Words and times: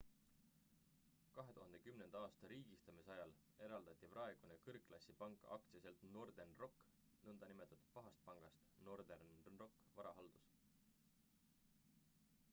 2010. 1.33 2.13
aasta 2.19 2.47
riigistamise 2.51 3.11
ajal 3.15 3.33
eraldati 3.65 4.07
praegune 4.13 4.57
kõrgklassi 4.69 5.13
pank 5.19 5.45
aktsiaselts 5.57 6.07
northern 6.15 6.55
rock 6.63 6.87
nn 7.35 7.43
pahast 7.99 8.25
pangast 8.29 8.65
northern 8.89 9.29
rock 9.61 9.77
varahaldus 9.99 10.49